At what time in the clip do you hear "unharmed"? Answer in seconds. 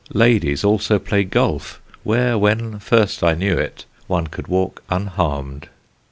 4.89-5.69